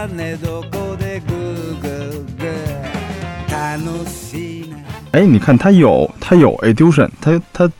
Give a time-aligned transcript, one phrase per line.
[0.00, 4.76] は寝床でグーグーグー楽しいな
[5.12, 7.70] 哎，你看他有他有 addition，他他，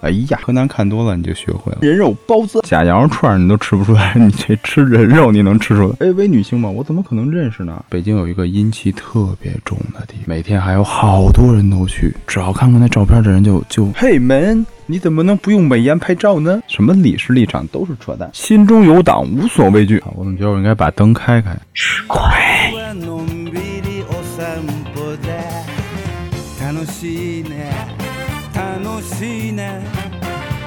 [0.00, 1.78] 哎呀，河南看多了你就学会了。
[1.82, 6.06] 人肉包子、假羊肉串儿你都吃不出来，你这吃人肉你能吃出来？
[6.06, 6.68] AV 女星吗？
[6.70, 7.84] 我怎么可能认识呢？
[7.88, 14.64] 北京有一个阴气特别重的地方，每天还有好多人都去，只要看过那照片的人就就嘿门。
[14.86, 16.60] 你怎么能不用美颜拍照呢？
[16.66, 19.98] 什么理事立场都是扯淡，心中有党，无所畏惧。
[19.98, 21.56] 啊我怎么觉得我应该把灯开开？
[21.74, 22.18] 是鬼。
[22.18, 24.62] はのんびりお散
[24.94, 25.38] 歩で
[26.60, 27.70] 楽しいね
[28.54, 29.82] 楽しいね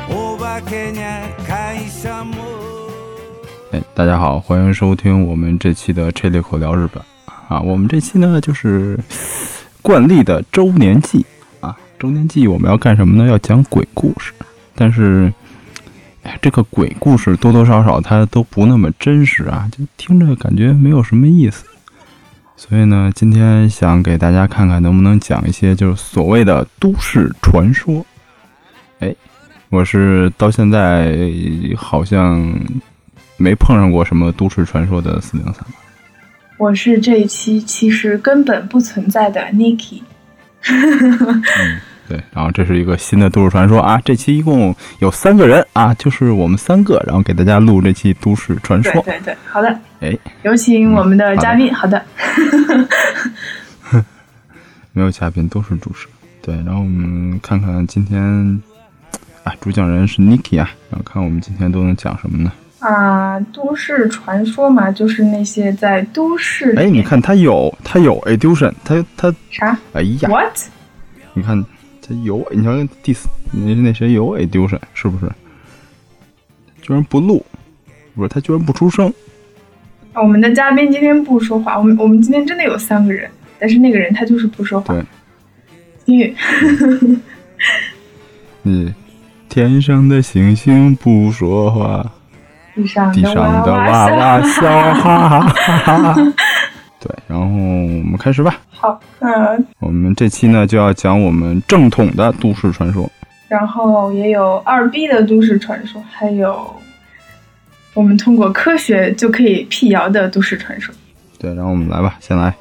[0.10, 2.36] お化けにゃ会社も
[3.72, 7.02] 哎，大家好，欢迎收听我们这期的《这里口聊日本》
[7.54, 7.62] 啊。
[7.62, 9.00] 我们这期呢就是
[9.82, 11.35] 惯例的周年季啊。
[11.99, 13.29] 周年季我们要干什么呢？
[13.29, 14.33] 要讲鬼故事。
[14.75, 15.33] 但是，
[16.23, 21.65] 哎，这个鬼故事多多少少它都不那么真实啊，就听着感觉没有什么意思。
[22.57, 28.05] 所以呢，今天想给大家看看能不能讲一些就是所谓的都市传说。
[28.99, 29.15] 哎，
[29.71, 31.17] 我是到现在
[31.77, 32.43] 好像
[33.37, 35.65] 没碰上过什么都市传说的四零三。
[36.59, 40.01] 我是这一期其实根本不存在的 Niki。
[42.09, 44.01] 对，然后这是一个新的都市传说啊！
[44.05, 48.93] 这期一共有三个人啊，就是我们三个，然后给大家录这期都市传说。
[49.03, 51.75] 对对对，好的，哎，有请我们的嘉宾。
[51.75, 52.01] 好的，
[54.93, 56.07] 没有嘉宾，都是主持。
[56.43, 58.23] 对，然后我们看看今天
[59.43, 62.53] 啊，主讲人是 Niki 啊，然后看我们今天都能讲什么呢？
[62.79, 70.59] 啊，都市传说嘛，就是那些在都市里哎，你看他有他有 addition，他他啥哎呀，？What？
[71.33, 71.65] 你看
[72.03, 75.33] 他有，你瞧第四那那谁有 addition 是不是？
[76.83, 77.45] 居然不录，
[78.15, 79.13] 不是他居然不出声。
[80.15, 83.29] 我们的嘉宾今天不说话，我们我们今天真的有三个人，
[83.59, 84.95] 但是那个人他就是不说话。
[84.95, 85.05] 对，
[86.05, 86.37] 金宇，
[88.63, 88.95] 你
[89.49, 92.13] 天上的星星不说话，
[92.77, 94.63] 地上的娃娃娃笑，
[94.95, 96.15] 哈哈哈哈。
[97.01, 98.57] 对，然后我们开始吧。
[98.71, 103.11] 好，嗯我们这期呢就要讲我们正统的都市传说。
[103.49, 106.75] 然后也有二 B 的都市传说，还有
[107.95, 110.95] 我们通过科学就可以辟谣的都市传说。
[111.39, 112.53] 对，然后我们来吧，先来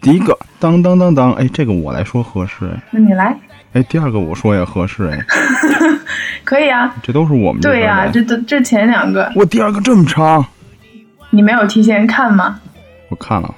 [0.00, 3.34] 第一个，当当当当，哎，这个我来说合适哎，那你来，
[3.72, 5.18] 哎，第二个我说也合适哎，
[6.44, 6.94] 可以啊。
[7.02, 10.44] 这都是我们对呀、呀、这都这前两个我第二个这么长，
[11.30, 12.60] 你没有提前看吗？
[13.08, 13.54] 我看了，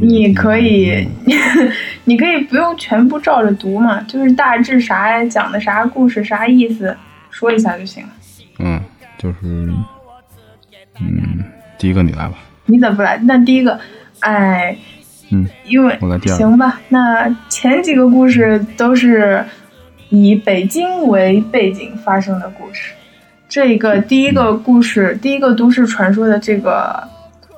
[0.00, 1.06] 你可以，
[2.04, 6.96] 你可以不用全部照着读嘛，就是大致啥讲的啥故事啥意思
[7.30, 8.10] 说一下就行了。
[8.58, 8.80] 嗯，
[9.18, 9.38] 就是，
[11.00, 11.44] 嗯，
[11.78, 12.34] 第一个你来吧，
[12.66, 13.18] 你怎么不来？
[13.24, 13.78] 那第一个，
[14.20, 14.76] 哎，
[15.30, 19.44] 嗯，因为我来第二个行吧，那前几个故事都是
[20.10, 22.92] 以北京为背景发生的故事。
[23.48, 27.02] 这个第一个故事，第一个都市传说的这个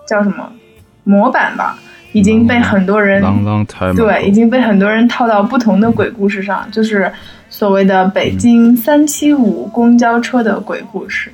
[0.06, 0.50] 叫什么
[1.04, 1.78] 模板吧，
[2.12, 7.12] 已经被很多人 long long time，对，已经被很多人套到不同的鬼故事上，就是
[7.50, 11.30] 所谓的北京三七五公交车的鬼故事。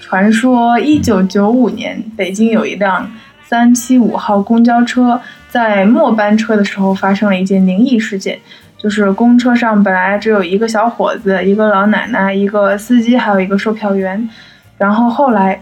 [0.00, 3.10] 传说一九九五年，北京有一辆
[3.44, 8.38] 三七五号公交车在末班车的时候发生了一件灵异事件，
[8.78, 14.30] 就是公车上本来只有一个小伙子、一个老奶奶、一个司机，还有一个售票员，
[14.78, 15.60] 然后后来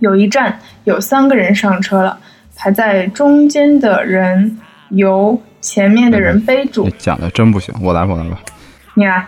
[0.00, 2.18] 有一站有三个人上车了，
[2.56, 4.58] 排在中间的人
[4.90, 6.90] 由前面的人背住。
[6.98, 8.38] 讲的真不行，我来，我来吧，
[8.94, 9.24] 你来，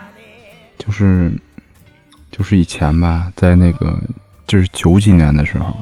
[0.77, 1.31] 就是
[2.31, 3.97] 就是以前吧，在那个
[4.45, 5.75] 就是九几年的时候，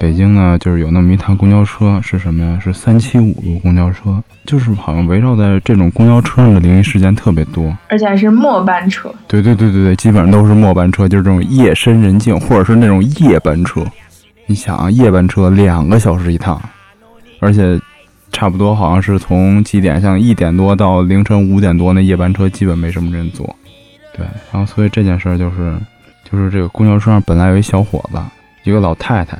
[0.00, 2.58] 北京呢就是有那么一趟公交车，是什么呀？
[2.58, 7.76] 是三七五路公交车，就是好像围绕在这种公交车上的灵异事件特别多。
[7.90, 9.14] 而且还是末班车。
[9.28, 13.84] 对对对对对，基本上都是末班车，就是这种夜深人静，或者是那种夜班车。
[14.46, 16.58] 你想啊，夜班车两个小时一趟，
[17.38, 17.78] 而且
[18.32, 23.54] 差不多好像是从几点，像一点多到凌晨五点多，那夜班车基本没什么人坐。
[24.16, 25.76] 对，然后所以这件事儿就是，
[26.24, 28.18] 就是这个公交车上本来有一小伙子，
[28.64, 29.38] 一个老太太，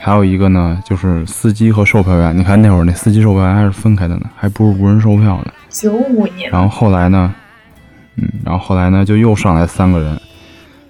[0.00, 2.36] 还有一个呢就是司机和售票员。
[2.36, 5.52] 你看那会儿那司机售票员还是分开的呢，还不是无人售票呢。
[5.68, 7.34] 九五年，然后后来呢，
[8.16, 10.18] 嗯，然后后来呢，就又上来三个人，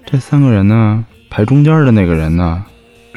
[0.05, 2.63] 这三个人呢，排中间的那个人呢，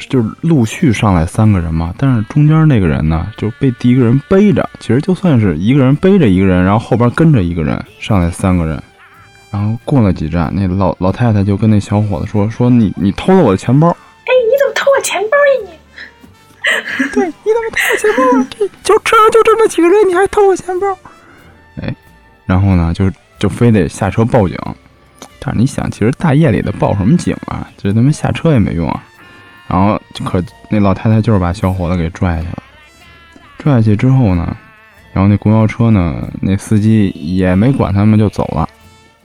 [0.09, 8.81] 就是陆续上来三个人嘛，但是中间那个人呢，就被第一个人背着，其实就算是一个人背着一个人，然后后边跟着一个人，上来三个人，
[9.51, 13.95] 然后过了几站，那老老太太就跟那小伙子说：“说你你偷了我的钱包。”
[17.13, 18.47] 对你怎么偷我钱包啊？
[18.49, 20.97] 这就车上就这么几个人，你还偷我钱包？
[21.81, 21.95] 哎，
[22.45, 24.57] 然后呢，就就非得下车报警。
[25.39, 27.67] 但是你想，其实大夜里的报什么警啊？
[27.77, 29.03] 这他妈下车也没用啊。
[29.67, 32.63] 然后可那老太太就是把小伙子给拽下去了。
[33.57, 34.55] 拽下去之后呢，
[35.13, 38.67] 然后那公交车呢，那司机也没管他们就走了。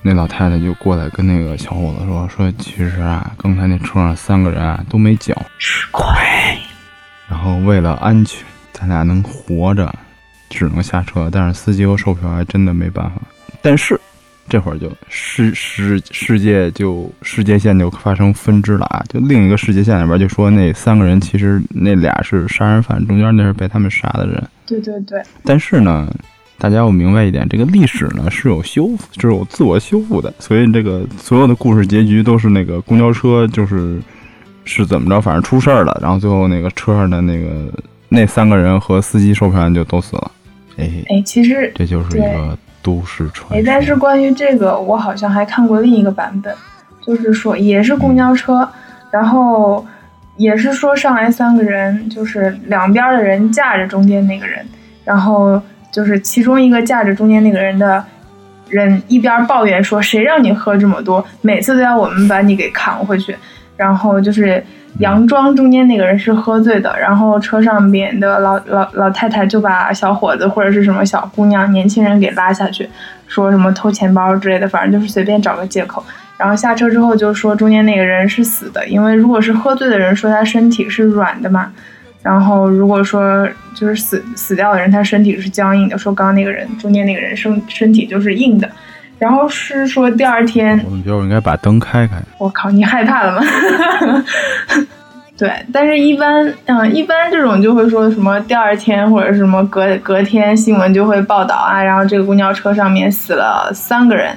[0.01, 6.07] 那老太太就过来跟那个小伙子说：“说其实啊，刚才那车上三个人啊都没脚，吃亏。
[7.29, 9.95] 然后为了安全，咱俩能活着，
[10.49, 11.29] 只能下车。
[11.31, 13.21] 但是司机和售票还真的没办法。
[13.61, 14.01] 但是
[14.49, 19.05] 这会儿就世世世界就世界线就发生分支了啊！
[19.09, 24.43] 就另一个世界线里边就说那三个人其实那俩是杀人犯，中间那是被他们杀的人。
[24.65, 26.11] 对对对，但是呢，
[26.57, 30.33] 大家要明白一点，这个历史呢是有修复，是有自我修复的。
[30.39, 34.01] 所以这个所有的故事结局都是那个公交车就是
[34.69, 37.49] 是怎么着，反正出事儿了，然后最后那个车上的那个
[38.11, 40.31] 那三个人和司机售票员就都死了。
[40.77, 43.67] 哎，哎，其实这就是一个都市传哎，说。
[43.67, 46.55] 但是关于这个，我好像还看过另一个版本，
[47.05, 48.69] 就是说也是公交车，
[49.11, 49.85] 然后
[50.37, 54.63] 也是说上来三个人，就是两边的人架着中间那个人，
[55.03, 55.61] 然后
[55.91, 58.05] 就是其中一个架着中间那个人的
[58.69, 63.35] 人一边抱怨说谁让你喝这么多，每次都要我们把你给扛回去，
[63.79, 64.63] 然后就是。
[64.99, 72.89] 佯装中间那个人是喝醉的，然后车上面的老老老太太就把小伙子或者是什么小姑娘、年轻人给拉下去，
[73.29, 76.03] 说什么偷钱包之类的，反正就是随便找个借口。
[76.37, 81.71] 然后下车之后就说中间那个人是死的，因为如果是喝醉的人，说他身体是软的嘛。
[82.21, 88.69] 然后如果说就是死死掉的人，他身体是僵硬的，说刚刚那个人中间那个人身身体就是硬的。
[89.19, 92.17] 然后是说第二天我们觉得我应该把灯开开。
[92.39, 93.43] 我靠，你害怕了吗？
[95.37, 104.37] 对，但是一般，嗯，一般这种就会说什么第二天或者什么隔隔天新闻就会报道啊，然后这个公交车上面死了三个人，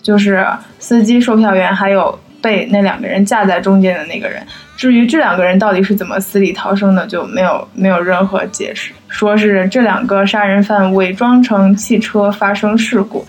[0.00, 0.46] 就是
[0.78, 4.40] 司机、售票员还有被那两个人架在中间的那个人。
[4.76, 13.26] 至于这两个人到底是怎么死里逃生的，就没有没有任何解释，说是这两个杀人犯伪装成汽车发生事故。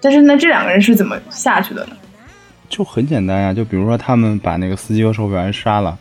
[0.00, 1.96] 但是那，这两个人是怎么下去的呢？
[2.68, 5.96] 就很简单呀、就比如说他们把那个司机和售票员杀了，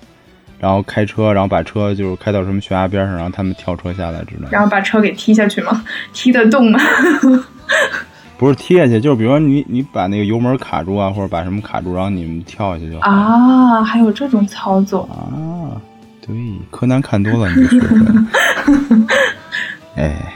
[0.59, 4.49] 然后开车，然后把车就是开到什么悬崖边上，然后他们跳车下来之类的。
[4.51, 5.83] 然后把车给踢下去吗？
[6.13, 6.79] 踢得动吗？
[8.37, 13.09] 不是踢下去，就是比如说你你把那个油门卡住啊，或者把什么卡住，然后你们跳下去就好。
[13.09, 15.09] 啊，还有这种操作？
[15.09, 15.79] 啊，
[16.21, 16.35] 对，
[16.69, 19.07] 柯南看多了你就学会了。
[19.95, 20.33] 哎，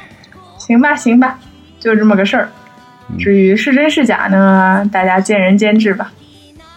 [0.57, 1.37] 行吧，行吧，
[1.79, 2.49] 就这么个事儿。
[3.17, 6.11] 至于是真是假呢，大家见仁见智吧。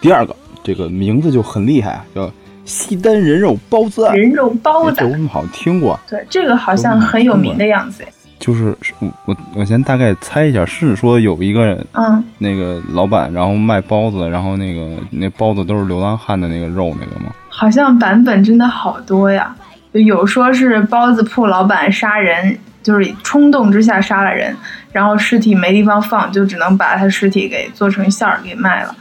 [0.00, 2.31] 第二个这个名字就很厉害啊，叫
[2.64, 4.16] 西单人肉包子案。
[4.16, 8.04] 人肉包子我们好像听过，对，这个好像很有名的样子。
[8.38, 17.32] 就是是我我我先大概猜一下，是说有一个人嗯，那个老板，然后卖包子，然后那个那包子都是流浪汉的那个肉那个吗？
[17.48, 19.55] 好像版本真的好多呀，
[19.93, 24.55] 有说是包子铺老板杀人，就是冲动之下杀了人，
[24.94, 28.94] 然后尸体没地方放，就只能把他尸体给做成馅儿给卖了。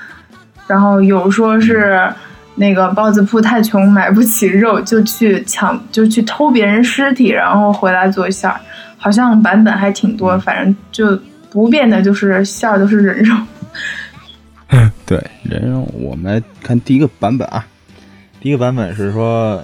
[0.66, 2.12] 然后有说是
[2.56, 8.60] 那个包子铺太穷买不起肉，就去抢，就去偷别人尸体，然后回来做馅儿。
[8.98, 11.16] 好像版本还挺多，反正就
[11.52, 13.36] 不变的就是馅儿都是人肉。
[15.06, 15.88] 对，人肉。
[15.94, 17.64] 我们来看第一个版本啊，
[18.42, 19.64] 第一个版本是说，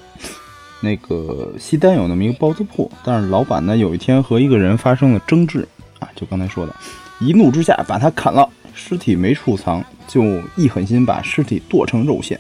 [0.82, 5.68] 那个西单有那么一个包子铺，但是老板呢有一天和一个人发生了争执
[6.00, 6.76] 啊，就刚才说的，
[7.20, 12.40] 一怒之下把他砍了，尸体没处藏，就一狠心把尸体剁成肉馅，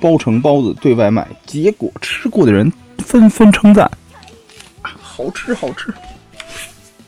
[0.00, 3.84] 包成包子对外卖，结果吃过的人纷纷称赞，
[4.82, 5.92] 啊好吃好吃。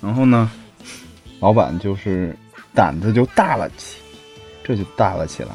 [0.00, 0.50] 然后呢，
[1.40, 2.36] 老板就是
[2.74, 3.98] 胆子就大了起。
[4.68, 5.50] 这就大了起来，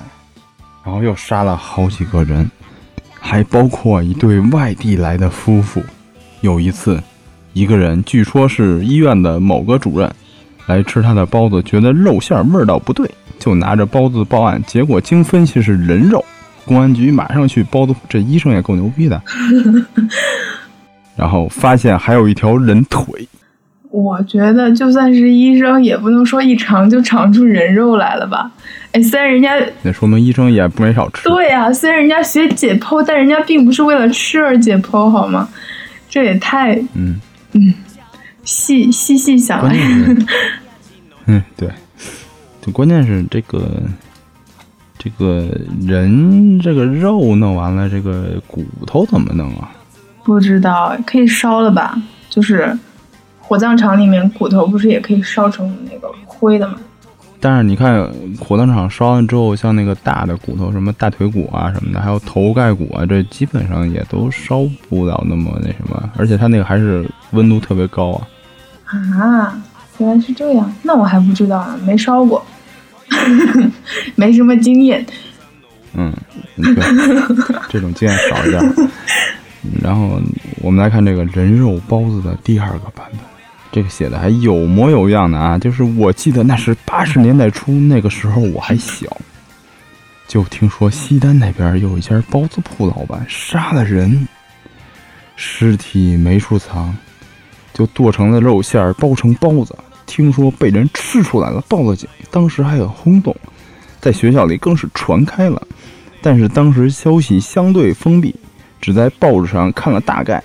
[0.86, 2.50] 然后又杀了好几个人，
[3.20, 5.84] 还包括一对外地来的夫妇。
[6.40, 7.04] 有一次，
[7.54, 10.10] 一个人据说是医院的某个主任
[10.68, 14.62] 来吃他的包子，觉得肉馅儿味道不对，就拿着包子报案。
[14.66, 16.24] 结果经分析是人肉，
[16.66, 19.22] 公安局马上去包子铺，这医生也够牛逼的。
[21.18, 23.04] 然后发现还有一条人腿，
[23.90, 28.50] 我觉得就算是医生，也不能说一尝就尝出人肉来了吧？
[28.94, 29.52] 哎，虽然人家
[29.84, 31.28] 那说明医生也没少吃。
[31.28, 35.50] 对呀、虽然人家学解剖，但人家并不是为了吃而解剖，好吗？
[36.10, 37.20] 这也太嗯，
[38.44, 40.26] 细细细想来，关键是，
[41.28, 41.70] 嗯，对，
[42.62, 43.82] 就关键是这个
[44.98, 45.48] 这个
[45.88, 49.72] 人这个肉弄完了，这个骨头怎么弄啊？
[50.24, 52.02] 不知道，可以烧了吧？
[52.30, 52.78] 就是
[53.40, 56.78] 火葬场里面骨头不是也可以烧成那个灰的吗？
[57.42, 58.08] 但是你看
[58.40, 68.28] 火葬场烧完之后，像那个大的骨头，什么大腿骨啊什么的，还有头盖骨啊，这基本上也都烧不了那么那什么，而且它那个还是温度特别高啊。
[69.20, 69.62] 啊，
[69.98, 72.46] 原来是这样，那我还不知道啊，没烧过，
[74.16, 75.06] 没什么经验。
[75.94, 76.14] 嗯，
[76.56, 76.76] 对，
[77.68, 78.62] 这种经验少一点。
[79.82, 80.20] 然后
[80.62, 83.20] 我们来看这个人肉包子的第二个版本，
[83.72, 85.58] 这个写的还有模有样的啊。
[85.58, 89.06] 就是我记得那是八十年代初，那个时候我还小，
[90.28, 94.28] 就听说西单那边有一家包子铺老板杀了人，
[95.36, 96.96] 尸体没处藏，
[97.74, 99.76] 就剁成了肉馅儿包成包子，
[100.06, 103.36] 听说被人吃出来了，报了警，当时还很轰动，
[104.00, 105.62] 在学校里更是传开了。
[106.22, 108.36] 但是当时消息相对封闭，
[108.80, 110.44] 只在报纸上看了大概。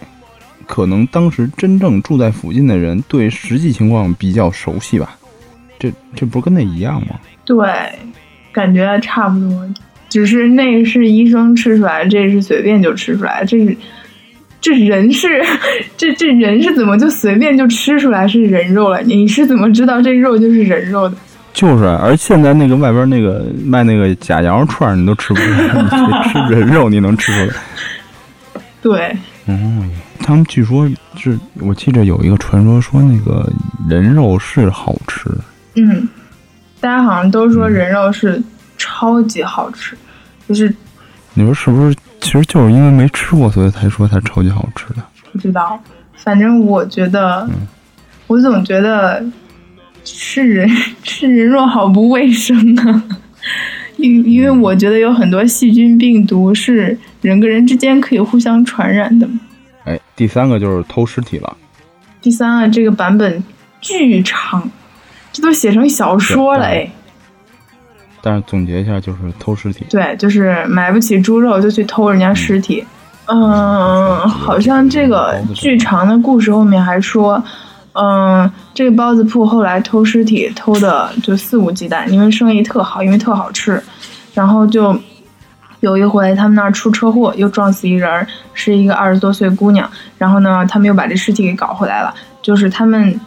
[0.66, 5.16] 可能当时真正住在附近的人对实际情况比较熟悉吧。
[5.78, 7.16] 这这不是跟那一样吗？
[7.44, 7.56] 对，
[8.52, 9.68] 感觉差不多，
[10.08, 13.76] 只是那是医生吃出来，这是随便就吃出来，这是
[14.60, 15.42] 这人是
[15.96, 19.00] 这这人是怎么就随便就吃出来是人肉了？
[19.02, 21.16] 你是怎么知道这肉就是人肉的？
[21.52, 25.88] 就是，而现在那个外边那个卖那个假羊肉串，你都吃不出来，你
[26.30, 28.62] 吃人肉你能吃出来？
[28.82, 29.16] 对，
[29.46, 33.48] 嗯，他们据说是我记着有一个传说说那个
[33.88, 35.30] 人肉是好吃，
[35.76, 36.08] 嗯，
[36.80, 38.42] 大家好像都说人肉是
[38.76, 39.96] 超级好吃，
[40.48, 40.74] 就是
[41.34, 41.96] 你说是不是？
[42.18, 45.02] 其实就是因为没吃过，所以才说它超级好吃的。
[45.30, 45.80] 不知道，
[46.14, 47.48] 反正我觉得，
[48.26, 49.24] 我总觉得
[50.02, 50.68] 吃人
[51.04, 53.04] 吃人肉好不卫生啊，
[53.98, 59.28] 因因为我觉得有很多细菌病毒是人跟人之间可以互相传染的。
[59.84, 61.56] 哎，第三个就是偷尸体了。
[62.22, 63.42] 第三个这个版本
[63.80, 64.70] 巨长，
[65.32, 66.88] 这都写成小说了哎。
[68.22, 69.84] 但是总结一下，就是偷尸体。
[69.90, 72.84] 对，就是买不起猪肉就去偷人家尸体。
[73.26, 77.42] 嗯，好像这个巨长的故事后面还说，
[77.94, 83.82] 嗯，这个包子铺后来偷尸体偷的就肆无忌惮，因为生意特好，因为特好吃。
[84.32, 84.96] 然后就
[85.86, 89.88] 有一回他们那儿出车祸，又撞死一人，是一个二十多岁姑娘。
[90.18, 93.18] 然后呢，他们又把这尸体给搞回来了，就是他们。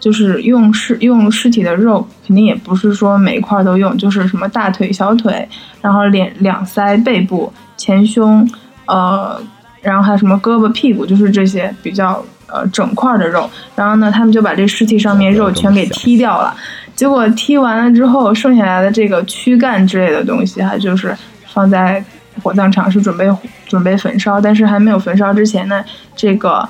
[0.00, 5.46] 就是用尸用尸体的肉，肯定也不是说每一块都用，就是什么大腿、小腿，
[5.82, 8.48] 然后脸、两腮、背部、前胸，
[8.86, 9.38] 呃，
[9.82, 13.46] 然后还有什么胳膊、屁股，就是这些比较呃整块的肉。
[13.76, 16.56] 然后呢，他们就把这尸体上面肉全给踢掉了。
[16.96, 21.14] 结果踢完了之后，剩下来的这个躯干之类的东西，哈，就是
[21.52, 22.04] 放在
[22.42, 23.28] 火葬场是准备
[23.66, 25.84] 准备焚烧，但是还没有焚烧之前呢，
[26.16, 26.68] 这个。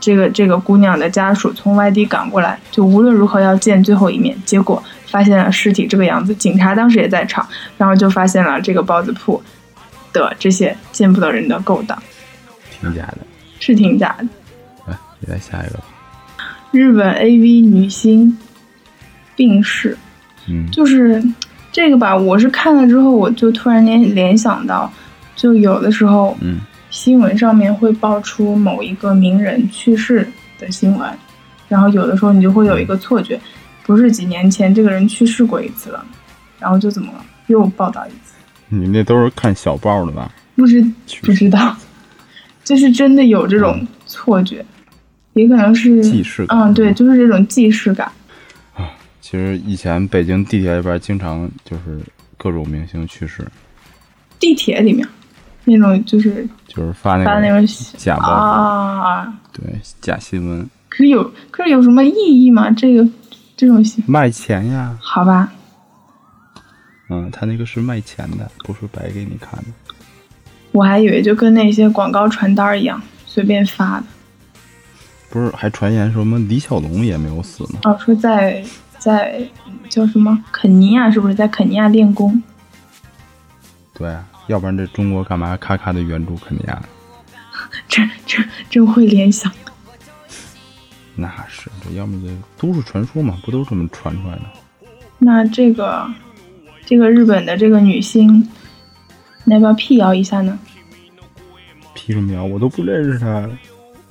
[0.00, 4.32] 这个这个姑娘的家属从外地赶过来，就无论如何要见最后一面。
[4.44, 7.44] 结果发现了尸体这个样子，警察当时也在场，
[7.76, 9.42] 然后就发现了这个包子铺
[10.12, 12.00] 的这些见不得人的勾当。
[12.70, 13.18] 挺假的，
[13.58, 14.28] 是挺假的。
[14.86, 14.96] 来，
[15.26, 15.80] 再来下一个。
[16.70, 18.38] 日本 AV 女星
[19.34, 19.98] 病逝。
[20.46, 21.20] 嗯，就是
[21.72, 22.14] 这个吧。
[22.14, 24.92] 我是看了之后，我就突然间联想到，
[25.34, 26.60] 就有的时候，嗯。
[26.90, 31.10] 新闻上面会爆出某一个名人去世的新闻，
[31.66, 33.40] 然后有的时候你就会有一个错觉，
[33.86, 36.04] 不是几年前这个人去世过一次了，
[36.58, 38.34] 然后就怎么了又报道一次？
[38.68, 40.30] 你那都是看小报的吧？
[40.54, 40.84] 不知
[41.22, 41.74] 不知道，
[42.62, 44.62] 就是真的有这种错觉，
[45.32, 46.58] 也可能是既视感。
[46.58, 48.12] 嗯，对，就是这种既视感。
[49.32, 51.98] 啊，其实以前北京地铁里边经常就是
[52.36, 53.42] 各种明星去世，
[54.38, 55.08] 地铁里面。
[55.64, 57.64] 那种就是就是发那发那种
[57.96, 59.64] 假报啊，对
[60.00, 60.68] 假新闻。
[60.88, 62.68] 可是有可是有什么意义吗？
[62.72, 63.08] 这个
[63.56, 64.94] 这种新卖钱呀？
[65.00, 65.50] 好吧。
[67.08, 69.94] 嗯，他那个是卖钱的，不是白给你看的。
[70.72, 74.06] 我还以为就跟那些广告传单一样，随便发的。
[75.30, 77.78] 不是，还传言说什么李小龙也没有死呢？
[77.84, 78.64] 哦，说在
[79.02, 79.42] 在
[79.88, 82.42] 叫什么肯尼亚，是不是在肯尼亚练功？
[83.94, 84.16] 对。
[84.48, 86.82] 要不然这中国干嘛咔咔的援助肯尼亚？
[87.88, 89.50] 这这真会联想。
[91.14, 94.42] 那是，这要么这都市传说嘛，不都是这么传出来的？
[95.18, 96.10] 那这个
[96.84, 98.48] 这个日本的这个女星，
[99.46, 100.58] 要不要辟谣一下呢？
[101.94, 102.44] 辟什么谣？
[102.44, 103.48] 我都不认识她。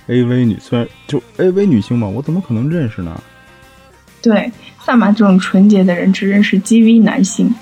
[0.08, 3.22] AV 女虽然就 AV 女星嘛，我怎么可能认识呢？
[4.22, 4.50] 对，
[4.84, 7.54] 萨马这种纯洁的人只认识 GV 男性，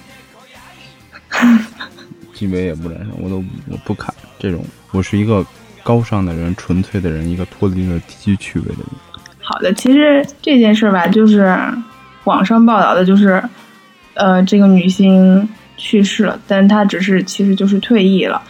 [2.34, 4.64] G V 也不认识，我都我不看这种。
[4.92, 5.46] 我是一个
[5.84, 8.88] 高尚的人、纯粹的人，一个脱离了低级趣味的人。
[9.42, 11.56] 好的，其实这件事吧，就是
[12.24, 13.44] 网上报道的，就是
[14.14, 15.48] 呃，这个女星
[15.78, 18.42] 去世了，但她只是其实就是退役了，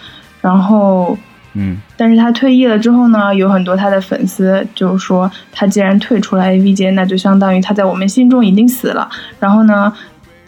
[0.41, 1.17] 然后。
[1.53, 9.09] 嗯，但是他退役了之后呢，有很多他的粉丝就说，他既然退出了 AV 界，那就相当于他在我们心中已经死了。
[9.39, 9.91] 然后呢，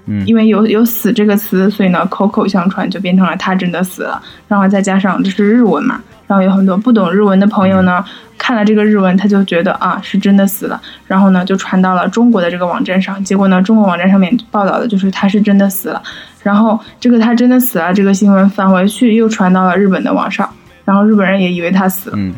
[0.06, 4.22] 嗯，因为有有死这个词，所以呢，口口相传就变成了他真的死了。
[4.48, 8.06] 然后再加上这是日文嘛，然后有很多不懂日文的朋友呢，
[8.38, 10.80] 看了这个日文，他就觉得啊是真的死了。
[11.08, 16.02] 然后呢，就传到了中国的这个网站上，结果呢，中国网站上面报道的就是他是真的死了。
[16.44, 20.48] 然后这个他真的死了这个新闻返回去又传到了日本的网上。
[20.92, 22.36] 然后日本人也以为他死了，嗯，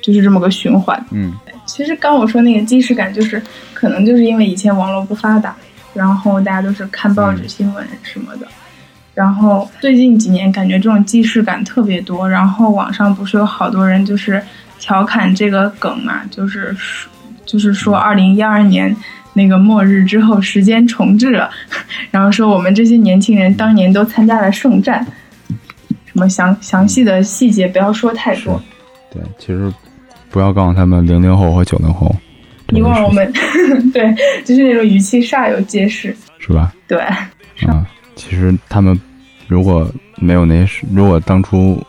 [0.00, 0.98] 就是这么个循环。
[1.10, 1.34] 嗯，
[1.66, 3.42] 其实刚我说那个即视感，就是
[3.74, 5.54] 可能就是因为以前网络不发达，
[5.92, 8.48] 然后大家都是看报纸新闻什么的。
[9.12, 14.42] 然后最近几年感觉这种即视感特别多，然后网上不是有好多人就是
[14.78, 16.74] 调侃这个梗嘛，就是
[17.44, 18.96] 就是说二零一二年
[19.34, 21.50] 那个末日之后时间重置了，
[22.10, 25.06] 然后说我们这些年轻人当年都参加了圣战。
[26.14, 28.60] 什么详详细的细节不要说太多。
[29.12, 29.70] 对，其实
[30.30, 32.14] 不要告诉他们零零后和九零后。
[32.68, 33.30] 你忘了我们？
[33.92, 36.72] 对，就是那种语气煞有介事，是吧？
[36.86, 36.98] 对。
[37.68, 38.98] 啊，其实他们
[39.48, 41.80] 如果没有那些，如果当初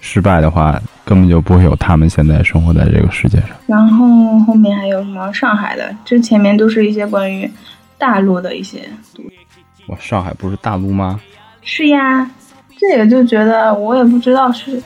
[0.00, 3.50] 失败的话，根本就不会有他们现在生活在这个世界上。
[3.66, 5.94] 然后后面还有什么上海的？
[6.06, 7.48] 这前面都是一些关于
[7.98, 8.80] 大陆的一些。
[9.88, 11.20] 哇，上海不是大陆吗？
[11.62, 12.30] 是呀。
[12.82, 14.82] 这个就觉得我也不知道是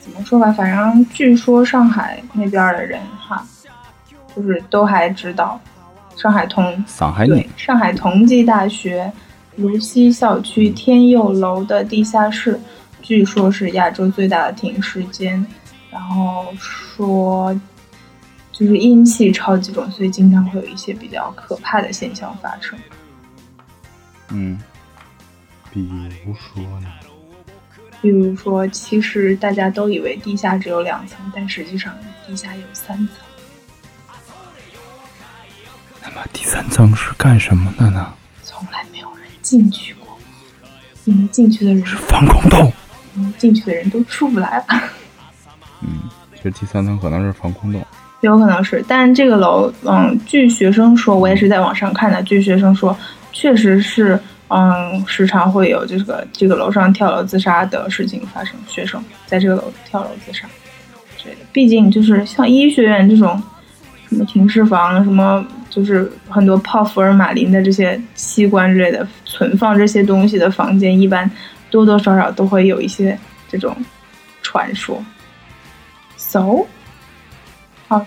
[0.00, 3.46] 怎么说吧，反正据说上海那边的人哈，
[4.34, 5.60] 就是都还知道
[6.16, 6.84] 上海同
[7.24, 9.12] 对上海同济大学
[9.54, 12.58] 泸溪校区天佑楼的地下室，
[13.00, 15.46] 据说是亚洲最大的停尸间，
[15.92, 17.54] 然后说
[18.50, 22.76] 就是阴气超级重，所以经常会有一些比较可怕的现象发生。
[24.30, 24.58] 嗯。
[25.74, 25.90] 比
[26.24, 26.86] 如说呢？
[28.00, 31.92] 比如说，其实大家都以为地下只有两层，但实际上
[32.24, 33.08] 地下有三层。
[36.00, 38.14] 那么第三层是干什么的呢？
[38.44, 40.16] 从来没有人进去过，
[41.06, 42.72] 因为进去的人是防空洞，
[43.16, 44.66] 因为进去的人都出不来了。
[45.80, 45.88] 嗯，
[46.40, 47.84] 这第三层可能是防空洞，
[48.20, 48.84] 有可能是。
[48.86, 52.22] 但这个楼，嗯，据学生说，我也是在网上看的。
[52.22, 52.96] 据学生说，
[53.32, 54.20] 确实是。
[54.48, 60.46] 嗯，时常会有这个这个楼上跳楼自杀的事情发生，学生在这个楼跳楼自杀
[61.16, 61.40] 之类的。
[61.50, 63.42] 毕竟就是像医学院这种
[64.06, 71.28] 什么停尸房，什么就是很多泡福尔马林的这些器官之类的存放这些东西的房间，一般
[71.70, 73.74] 多多少少都会有一些这种
[74.42, 75.02] 传说。
[76.18, 76.66] So，
[77.88, 78.04] 好，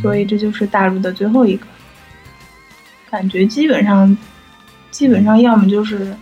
[0.00, 1.66] 所以这就是大陆的最后一个，
[3.10, 4.16] 感觉基本上。
[4.94, 6.14] 基本上要么就是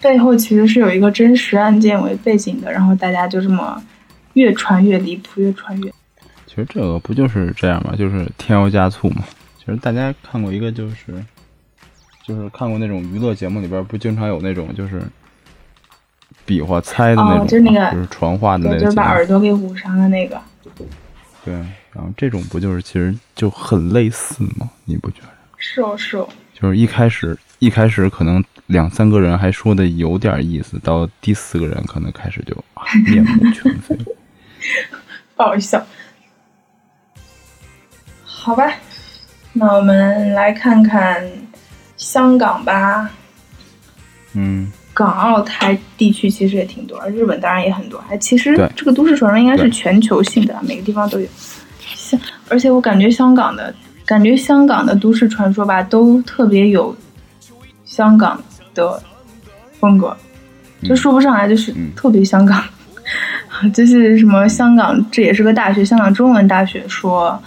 [0.00, 3.80] 背后其实是有一个真实案件为背景的，然后大家就这么
[4.32, 5.92] 越传越离谱，越传越。
[6.46, 7.94] 其实这个不就是这样吗？
[7.94, 9.22] 就是添油加醋嘛。
[9.58, 11.22] 其实大家看过一个，就是
[12.26, 15.02] 就是看过那种娱乐节目里边，不经常有那种就是
[16.46, 20.40] 比划猜的那种，就是那个就是传话的那个，就是把耳朵给捂上的那个。
[21.44, 21.52] 对，
[21.92, 24.70] 然后这种不就是其实就很类似吗？
[24.86, 25.28] 你不觉得？
[25.58, 26.26] 是哦，是哦。
[26.54, 27.36] 就是一开始。
[27.60, 32.56] 一开始可能两三个人还说的有点意思，到第四个人可能开始就
[33.04, 33.94] 面目全非，
[35.36, 35.86] 不好笑。
[38.24, 38.72] 好吧，
[39.52, 41.22] 那我们来看看
[41.98, 43.10] 香港吧。
[44.32, 48.02] 嗯，港澳台地区其实也挺多，日本当然也很多。
[48.08, 51.28] 哎其实这个都市传说应该是全球性的，每个地方都有。
[51.78, 52.18] 香，
[52.48, 53.74] 而且我感觉香港的
[54.06, 56.96] 感觉香港的都市传说吧，都特别有。
[57.90, 58.40] 香港
[58.72, 59.02] 的
[59.80, 60.16] 风格。
[60.84, 62.62] 就说不上来，就是特别香港，
[63.74, 67.38] 就是什么香港，这也是个大学，香港中文大学说，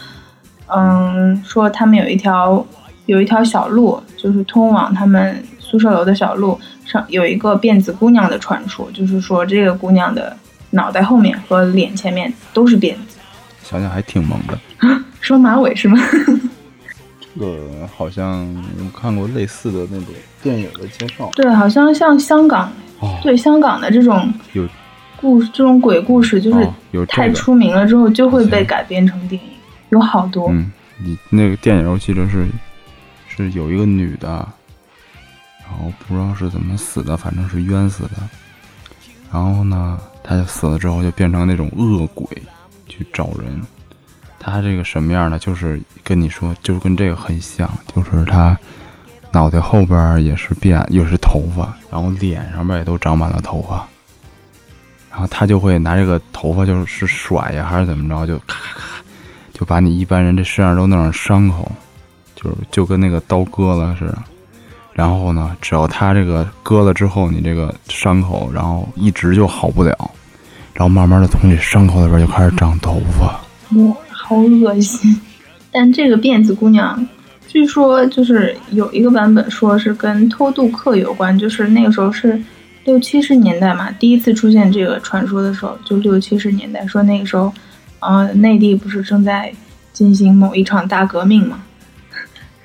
[0.68, 2.64] 嗯，说他们有一条
[3.08, 10.38] 有一条小路，就是通往他们宿舍楼的小路上有一个辫子姑娘的传说，就是说这个姑娘的
[10.70, 13.18] 脑袋后面和脸前面都是辫子，
[13.64, 14.60] 想想还挺萌的，
[15.22, 15.98] 说马尾是吗？
[17.36, 18.48] 这个好像
[18.96, 21.30] 看过类似的那种电影的介绍。
[21.34, 22.72] 对，好像像香港，
[23.22, 24.68] 对香港的这种有
[25.20, 29.50] 故事这种鬼故事，就是太出名了之后就会被改编成电影，
[29.90, 30.50] 有好多。
[30.50, 32.46] 嗯，你那个电影我记得是
[33.28, 34.48] 是有一个女的，
[35.64, 38.12] 然后不知道是怎么死的，反正是冤死的。
[39.32, 42.28] 然后呢，她就死了之后就变成那种恶鬼
[42.88, 43.60] 去找人。
[44.46, 45.40] 他这个什么样呢？
[45.40, 48.58] 就是跟你说，就是跟这个很像，就是他
[49.32, 53.86] 脑袋后边也是变，又是头发，然后脸上面也都长满了头发。
[55.10, 59.04] 然后他就会拿这个头发，就是甩呀，还是怎么着，就咔咔咔，
[59.54, 61.72] 就把你一般人这身上都弄上伤口，
[62.36, 64.18] 就是就跟那个刀割了似的。
[64.92, 69.96] 然后呢，只要他这个割了之后，你这个伤口，然后一直就好不了，
[70.74, 73.40] 然后慢慢的从这伤口里边就开始长头发。
[73.76, 75.20] 哇，好恶心！
[75.70, 77.06] 但这个辫子姑娘，
[77.48, 82.42] 据说就是有一个版本说是跟偷渡客有关，就是那个时候是
[82.86, 87.54] 六七十年代嘛，第一次出现这个传说的时候，就六七十年代，说那个时候，
[88.00, 89.54] 呃，内地不是正在
[89.92, 91.64] 进行某一场大革命嘛，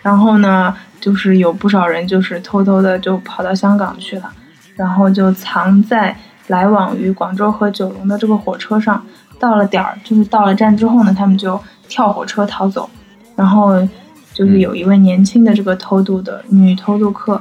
[0.03, 0.75] 然后呢。
[1.01, 4.33] 就是有不少人就是偷偷的就跑到香港去了，
[4.75, 6.15] 然后就藏在
[6.49, 9.07] 来往于广州和九龙的这个火车上。
[9.39, 12.89] 到了点儿，就是到了站之后呢，他们就跳火车逃走。
[13.37, 13.81] 然后
[14.35, 17.41] 就是有一位年轻的这个偷渡的女偷渡客，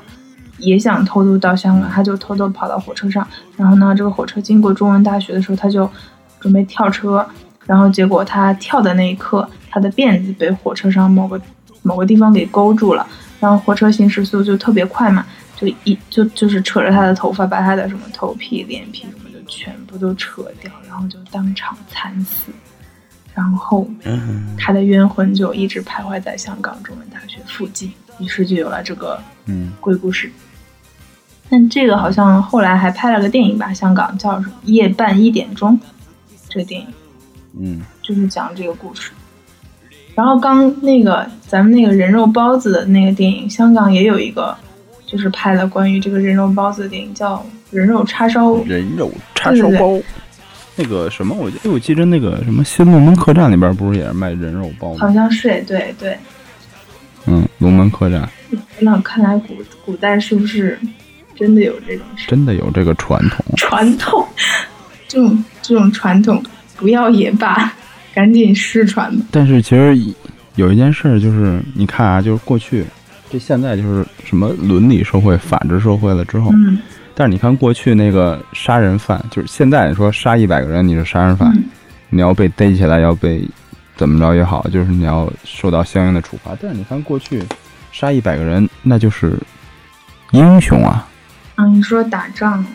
[0.59, 3.27] 也想偷渡到香港，她就偷偷跑到火车上。
[3.55, 5.89] 然后呢，这个火车经过中文大学的时候，她就
[6.39, 7.25] 准备跳车，
[7.65, 11.41] 然后结果她跳的那一刻，她的辫子被火车上某个
[11.81, 13.05] 某个地方给勾住了。
[13.39, 19.05] 然后火车行驶速度就特别快嘛，就一就就是扯着她的头发，把她的什么头皮、脸皮
[19.47, 22.51] 全部都扯掉，然后就当场惨死。
[23.33, 23.87] 然后
[24.57, 30.31] 他的冤魂就一直徘徊在香港中文大学附近，于是就有了这个嗯鬼故事。
[31.49, 35.79] 但这个好像后来还拍了个电影吧，香港叫什么《夜半一点钟》
[36.49, 36.87] 这个电影，
[37.59, 39.11] 嗯，就是讲这个故事。
[40.15, 44.57] 然后刚那个咱们那个人肉包子的那个电影，香港也有一个，
[45.07, 47.37] 就是拍了关于这个人肉包子的电影，叫
[47.71, 48.51] 《人肉叉烧》。
[48.67, 49.99] 人肉叉烧包。
[50.75, 54.97] 那个什么，我哎，我记得那个什么《新龙门客栈》里边不是也是卖人肉包吗？
[54.99, 56.15] 好像是哎，对对。
[57.25, 58.29] 嗯，龙门客栈。
[58.79, 60.77] 那看来古古代是不是
[61.35, 62.27] 真的有这种事？
[62.27, 63.43] 真的有这个传统？
[63.55, 64.27] 传统，
[65.07, 66.43] 这种这种传统
[66.75, 67.73] 不要也罢。
[68.13, 69.25] 赶紧失传吧。
[69.29, 69.95] 但是其实
[70.55, 72.83] 有一件事就是，你看啊，就是过去，
[73.29, 76.51] 这现在就是什么伦理社会、法治社会了之后。
[76.53, 76.79] 嗯。
[77.13, 81.51] 但是你看过去那个杀人犯，就是现在你说杀一百个人你是杀人犯，
[82.09, 83.43] 你要被逮起来要被
[83.95, 86.55] 怎么着也好，就是你要受到相应的处罚。
[86.61, 87.43] 但是你看过去
[87.91, 89.37] 杀一百个人那就是
[90.31, 91.07] 英雄啊。
[91.55, 92.65] 啊，你说打仗？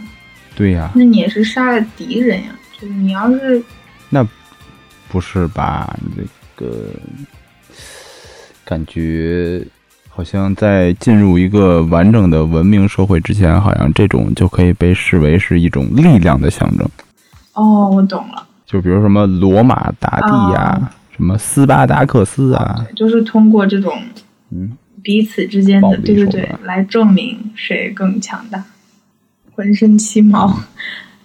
[0.54, 0.90] 对呀。
[0.94, 2.50] 那你也是杀了敌人呀？
[2.80, 3.62] 就是你要是
[4.08, 4.26] 那。
[5.08, 5.94] 不是吧？
[6.16, 6.24] 这
[6.56, 6.88] 个
[8.64, 9.62] 感觉
[10.14, 16.87] 好像在进入一个完整的文明社会之前，好像这种就可以被视为是一种力量的象征。
[17.55, 18.46] 哦，我懂了。
[18.66, 23.92] 就比如什么罗马大帝呀，什么斯巴达克斯啊，就是通过这种
[24.51, 28.62] 嗯彼此之间的对对对来证明谁更强大，
[29.55, 30.59] 浑身起毛。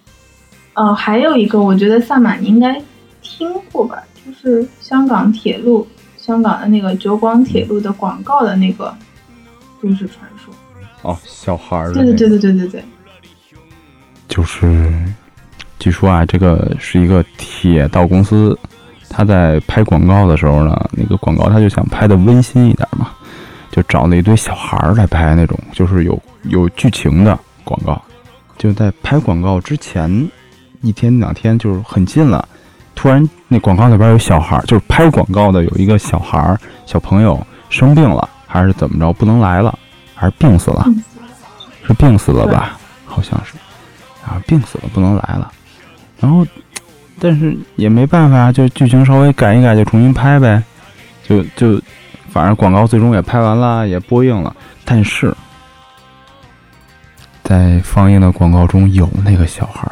[0.74, 2.82] 哦，还有一个，我觉得萨满应该。
[3.20, 5.86] 听过吧，就是香港铁路，
[6.28, 8.94] 香港的那个九广铁路的广告的那个
[9.80, 10.52] 都市传说。
[11.00, 11.90] 哦，小孩儿。
[11.94, 12.84] 对对对对对对对。
[14.28, 14.92] 就是，
[15.78, 18.56] 据说啊，这个是一个铁道公司，
[19.08, 23.12] 他在拍广告的时候呢，那个广告他就想拍的温馨一点嘛，
[23.70, 28.02] 就找了一堆小孩儿来拍那种，就是有有剧情的广告。
[28.58, 30.28] 就在拍广告之前
[30.82, 32.46] 一天两天，就是很近了。
[32.98, 39.78] 突然，那广告里边有小孩，就是拍广告的有一个小孩小朋友生病了，还是怎么着不能来了，
[40.16, 40.84] 还是病死了？
[41.86, 42.76] 是病死了吧？
[43.06, 43.54] 好像是，
[44.26, 45.52] 啊，病死了不能来了。
[46.18, 46.44] 然后，
[47.20, 50.60] 但是也没办法，就剧情稍微改一改就重新拍呗。
[51.22, 51.80] 就就，
[52.32, 54.52] 反正广告最终也拍完了，也播映了。
[54.84, 55.32] 但是
[57.44, 59.88] 在放映的广告中有那个小孩。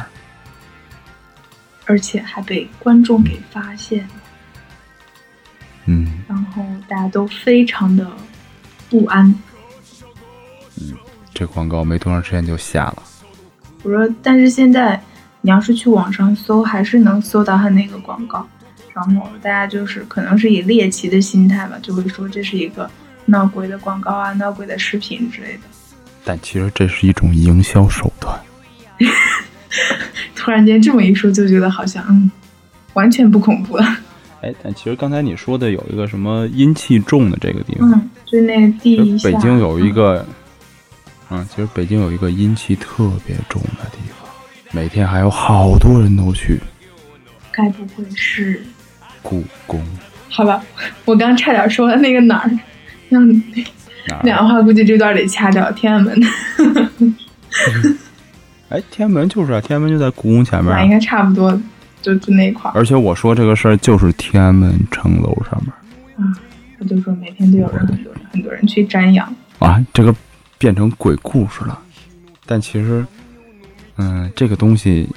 [1.87, 4.13] 而且还被观众给发现了，
[5.85, 8.05] 嗯，然后大家都非常的
[8.89, 9.25] 不安。
[10.79, 10.93] 嗯，
[11.33, 13.03] 这广告没多长时间就下了。
[13.83, 15.01] 我说，但是现在
[15.41, 18.47] 你要是去网上搜，还是能搜到他那个广告。
[18.93, 22.89] 然后大家就是可能是以猎奇的心态吧，就会说这是一个
[23.25, 25.59] 闹鬼的广告啊，闹鬼的视频之类的。
[26.25, 28.16] 但其实这是一种营销手段。
[30.47, 32.31] 突然间这么一说，就觉得好像嗯，
[32.93, 33.83] 完全不恐怖了。
[34.39, 40.25] 哎，但其实刚才你说的有一个什么阴气重的这个地方，嗯，就那个地北京有一个，
[41.29, 44.29] 嗯，其实北京有一个阴气特别重的地方，
[44.71, 46.57] 每天还有好多人都去
[47.51, 48.61] 该不会是？
[49.21, 49.85] 故宫。
[50.29, 50.63] 好吧，
[51.03, 52.49] 我刚差点说了那个哪儿，
[53.09, 53.27] 让
[54.23, 55.69] 哪儿的话估计这段得掐掉。
[55.73, 56.17] 天安门，
[58.69, 60.91] 哎，天安门就是啊，天安门就在故宫前面啊那应。
[60.91, 61.59] 该差不多，
[62.01, 62.73] 就就那块儿。
[62.75, 65.71] 而且我说这个事儿就是天安门城楼上面
[66.17, 66.33] 啊
[66.79, 69.33] 我就说每天都有人很多人很多人去瞻仰。
[69.59, 70.13] 啊，这个
[70.57, 71.79] 变成鬼故事了。
[72.45, 73.05] 但其实，
[73.97, 75.07] 嗯，这个东西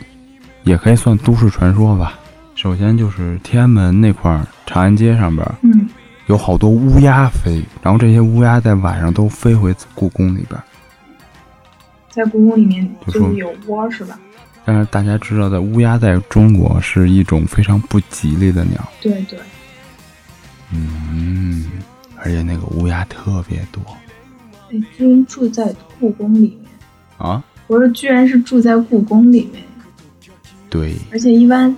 [0.64, 2.18] 也可以算都市传说吧。
[2.54, 5.88] 首先就是天安门那块儿，长安街上边儿嗯，
[6.26, 10.64] 有好多乌鸦飞，然后这些乌鸦在晚上都飞回故宫里边儿。
[12.10, 14.18] 在故宫里面就是有窝是吧？
[14.64, 18.86] 但是大家知道的，乌鸦在中国是一种非常不吉利的鸟。
[19.00, 19.38] 对对，
[20.72, 21.66] 嗯，
[22.16, 23.80] 而且那个乌鸦特别多
[24.70, 26.66] 哎，居然住在故宫里面。
[27.16, 27.42] 啊。
[27.66, 29.62] 我说居然是住在故宫里面，
[30.68, 31.74] 对，而且一般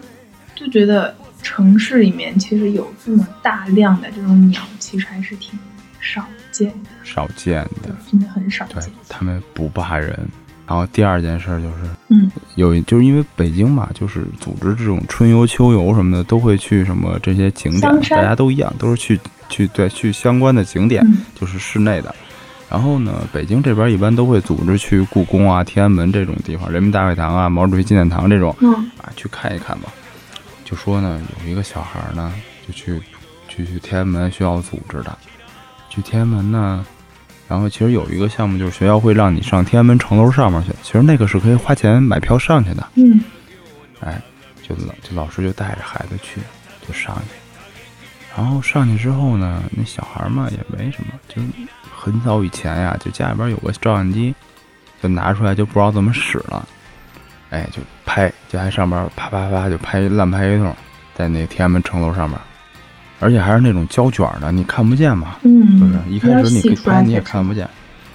[0.54, 5.58] 就觉得城市里面其实有这么大量的这种鸟，其实还是挺
[6.00, 7.94] 少见的，少见的。
[8.10, 8.90] 真的很少对见。
[9.08, 10.18] 他们不怕人。
[10.64, 22.14] 然后第二件事就是，嗯，有就是因为北京嘛，就是组织这种春游、秋游什么的，都会去什么这些景点，大家都一样，都是去去对去相关的景点，嗯就是室内的。
[22.70, 29.92] 然后呢，北京这边一般都会组织去故宫啊、天安门这种地方，人民大会堂啊、毛主席纪念堂这种嗯啊，去看一看吧。
[30.64, 32.32] 就说呢，有一个小孩儿呢，
[32.66, 32.98] 就去
[33.46, 35.18] 去去天安门需要组织的，
[35.90, 36.86] 去天安门呢，
[37.52, 43.20] 然后其实有一个项目就是学校会让你上天安门城楼上面去，其实那个是可以花钱买票上去的，嗯。
[44.00, 44.18] 哎，
[44.62, 46.40] 就老就老师就带着孩子去，
[46.88, 47.34] 就上去，
[48.34, 51.42] 然后上去之后呢，那小孩嘛也没什么，就
[51.94, 54.34] 很早以前呀，就家里边有个照相机，
[55.02, 56.66] 就拿出来就不知道怎么使了，
[57.50, 60.74] 哎，就拍，就还上边啪啪啪就拍烂拍一通，
[61.14, 62.38] 在那天安门城楼上面，
[63.22, 65.98] 而且还是那种胶卷的，你看不见嘛，嗯，是不是？
[66.10, 67.68] 一开始你拍你也看不见，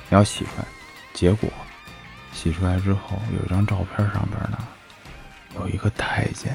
[0.09, 0.65] 你要洗出来。
[1.13, 1.49] 结果
[2.33, 4.57] 洗出来之后，有一张照片上边呢，
[5.55, 6.53] 有一个太监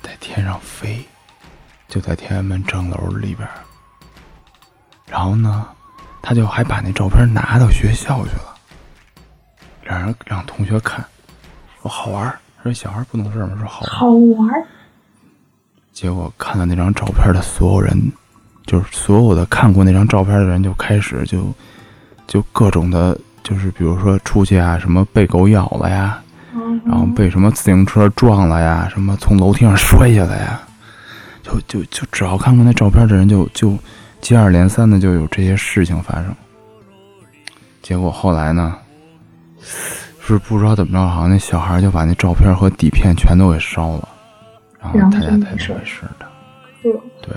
[0.00, 1.04] 在天上飞，
[1.88, 3.46] 就在天安门城楼里边。
[5.08, 5.66] 然后呢，
[6.22, 8.54] 他就还把那照片拿到学校去了，
[9.82, 11.04] 让人让同学看，
[11.82, 12.38] 说好玩儿。
[12.62, 13.98] 说小孩不懂事儿嘛，说好玩儿。
[13.98, 14.66] 好玩儿。
[15.92, 18.12] 结果看到那张照片的所有人，
[18.66, 21.52] 就是所有的看过那张照片的人，就开始就
[22.26, 26.20] 就各种的，就是比如说出去啊，什么被狗咬了呀，
[26.86, 30.60] 然后被什么自行车撞了呀，什么从楼梯上摔下来呀，
[31.42, 33.76] 就就就只要看过那照片的人就，就
[34.20, 36.34] 接二连三的就有这些事情发生。
[37.82, 38.76] 结果后来呢，
[40.24, 44.08] 是不知道怎么着，好像那小孩就把那照片和底片全都给烧了，
[44.82, 46.26] 然后然后大家才没就没事事的。
[46.82, 47.34] 呵对，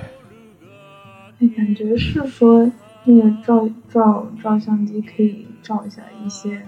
[1.40, 2.70] 哎，感觉是说
[3.04, 6.60] 那个照照照相机可以照一下一些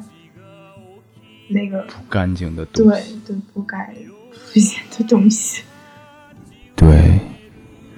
[1.48, 3.20] 那个不干净的东对西。
[3.26, 3.92] 对不该
[4.32, 5.64] 出现的东西。
[6.78, 7.20] 对，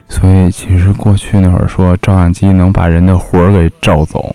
[0.08, 4.34] 所以其实过去那会儿说照相机能把人的魂儿给照走，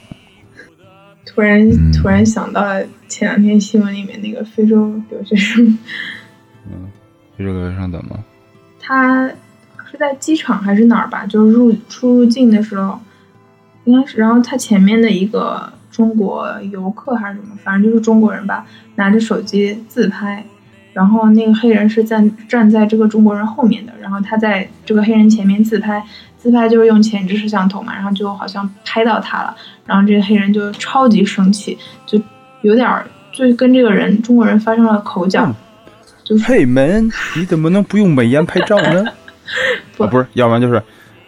[1.25, 5.79] 突然嗯突然想到了前两天新闻里面那个非洲留学生，
[6.67, 6.91] 嗯，
[7.39, 8.23] 非洲留学生怎么？
[8.87, 9.27] 他
[9.91, 11.25] 是在机场还是哪儿吧？
[11.25, 13.01] 就是入出入境的时候，
[13.85, 18.67] 应该是，然后他前面的一个中国游客还是什么，反正就是中国人吧，
[18.97, 20.45] 拿着手机自拍，
[20.93, 26.05] 然后那个黑人是站站在这个中国人后面的，然后他在这个黑人前面自拍，
[26.37, 32.21] 自拍就是用前置摄像头嘛，然后就好像拍到他了，然后这个黑人就超级生气，就
[32.61, 35.51] 有点儿就跟这个人中国人发生了口角，
[36.25, 39.05] 就是嘿门，你怎么能不用美颜拍照呢？
[39.97, 40.83] 不啊，不是，要不然就是，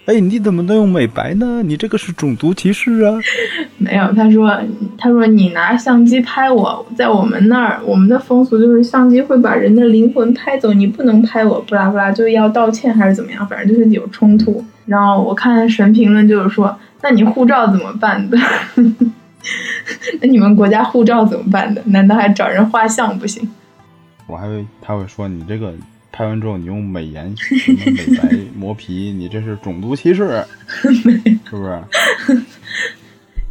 [0.06, 1.60] 哎，你怎么能用美白呢？
[1.62, 3.14] 你这个是种族歧视啊！
[3.76, 4.58] 没有，他说，
[4.96, 14.64] 他说你拿相机拍我，在我们那儿，我们的风俗就是相机会把人的灵魂拍走，你不能拍我，不拉不拉，就要道歉还是怎么样，反正就是有冲突。
[14.86, 18.38] 然后我看神评论就是说，那你护照怎么办的？
[20.22, 21.82] 那你们国家护照怎么办的？
[21.86, 23.46] 难道还找人画像不行？
[24.26, 25.72] 我还会他会说你这个
[26.12, 30.88] 拍完之后你用美颜什么美白 磨皮，你这是种族歧视， 是
[31.50, 31.82] 不是？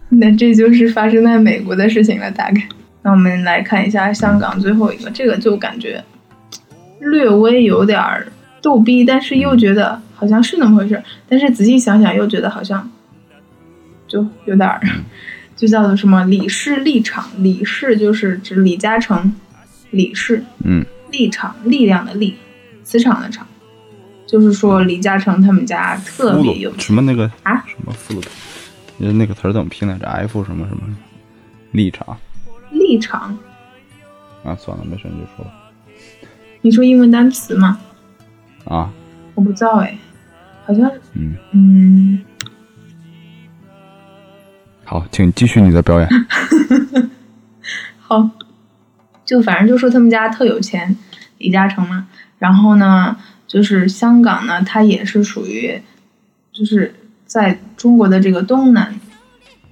[0.10, 2.62] 那这就是发生在美国的事情了，大概。
[3.02, 6.04] 那我们来看一下香港最后一个，这个就感觉
[7.00, 8.28] 略微有点儿
[8.62, 12.90] 逗逼，但是又觉得好像是那么回事儿，但是仔细想想又觉得好像
[14.08, 14.82] 就有点儿，
[15.56, 19.36] 就叫做什么李氏立场，李氏就是指李嘉诚，
[19.96, 22.36] 李氏嗯，立场，力量的力，
[22.84, 23.48] 磁场的场，
[24.28, 27.64] 就是说李嘉诚他们家特别有什么那个啊？
[27.66, 28.22] 什么富鲁？
[29.00, 30.84] 呃，那个词儿怎么拼来着？F 什么什么？
[31.72, 32.18] 立场？
[32.72, 33.38] 立场？
[34.44, 35.52] 啊，算了，没事，你就说吧。
[36.62, 37.80] 你说英文单词吗？
[38.66, 38.92] 啊？
[39.34, 39.98] 我不知道哎，
[40.66, 42.22] 好像嗯嗯。
[44.84, 46.10] 好，请继续你的表演。
[48.00, 48.30] 好，
[49.26, 50.96] 就反正就说他们家特有钱，
[51.40, 52.08] 李嘉诚嘛。
[52.38, 55.82] 然后呢，就是香港呢，它也是属于，
[56.52, 56.94] 就是
[57.26, 58.94] 在中国的这个东南，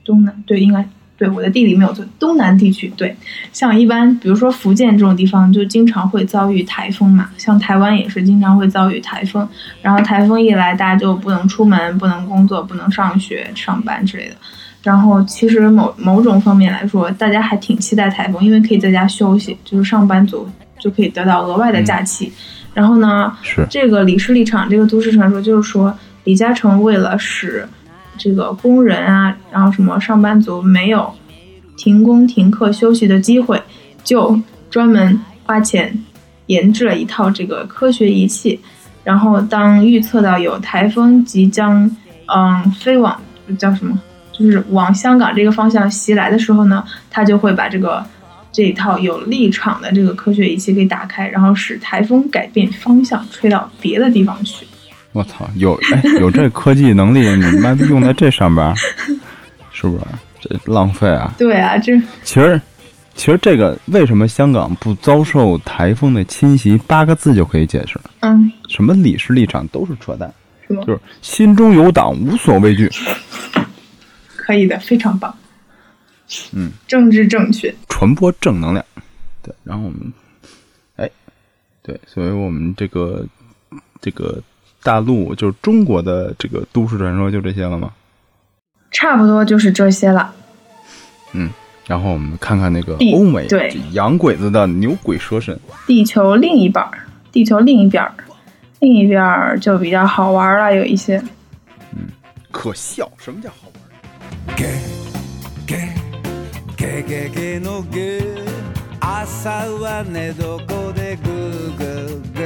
[0.04, 0.88] 东南对，应该
[1.18, 3.16] 对，我的地理没有错，东南地区对。
[3.52, 7.30] 像一般，比如说福建这种地方，就经常会遭遇台风嘛。
[7.38, 9.48] 像台湾也是经常会遭遇台风，
[9.82, 14.36] 然后台风一来，大家就不能出门，不能工作，不能上学、上班之类的。
[14.84, 20.46] 然后其实某某种方面来说，大家还挺期待台风，因为可以在家休息，就是上班族
[20.78, 22.32] 就可以得到额外的假期。
[22.74, 27.66] 然后呢，是这个李氏立场这个都市传说，就是说李嘉诚为了使
[28.18, 31.14] 这个工人啊，然后什么上班族没有
[31.78, 33.62] 停工停课休息的机会，
[34.04, 34.38] 就
[34.70, 35.98] 专门花钱
[36.48, 38.60] 研制了一套这个科学仪器。
[39.04, 41.90] 然后当预测到有台风即将
[42.34, 43.18] 嗯飞往
[43.58, 43.98] 叫什么？
[44.34, 48.06] 就是往香港这个方向袭来的时候呢，他就会把这个
[48.52, 54.66] 这一套有立场的这个科学仪器给打开，然后使台风改变方向，吹到别的地方去。
[55.12, 58.76] 我操，有哎有这科技能力，你妈用在这上边，
[59.72, 60.04] 是不是？
[60.42, 61.34] 这浪费啊！
[61.38, 62.60] 对啊，这其实
[63.16, 67.98] 其实这个为什么香港不遭受台风的侵袭，八个字就可以解释。
[68.20, 70.30] 嗯，什么理事立场都是扯淡，
[70.68, 72.92] 什么就是心中有党，无所畏惧。
[74.44, 75.34] 可以的，非常棒。
[76.52, 78.86] 嗯，政治正确，传播正能量。
[79.42, 80.12] 对，然后我们，
[80.98, 81.10] 哎，
[81.82, 83.26] 对，所以我们这个
[84.02, 84.42] 这个
[84.82, 87.94] 大陆就是中国的这个都市传说就这些了吗？
[88.92, 90.34] 差不多就是这些了。
[91.32, 91.50] 嗯，
[91.88, 95.58] 然后我们看看那个欧美对洋鬼子的牛鬼蛇神。
[95.88, 98.14] 地球另一半儿，地球另一边儿，
[98.80, 101.18] 另一边儿就比较好玩了，有一些。
[101.96, 102.08] 嗯
[102.52, 103.83] 可笑，什么叫好玩？
[104.58, 104.80] ゲ
[105.66, 105.94] ゲ
[106.78, 108.20] ゲゲゲのゲ
[109.00, 112.40] 朝は寝床でグーグーグ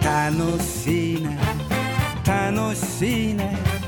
[0.00, 1.38] ー楽しいね
[2.24, 3.79] 楽しいね